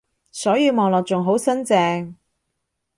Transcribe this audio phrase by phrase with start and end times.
[0.31, 2.15] 所以望落仲好新淨